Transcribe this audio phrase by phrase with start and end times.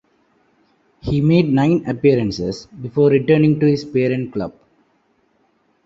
[1.01, 4.51] He made nine appearances before returning to his parent club.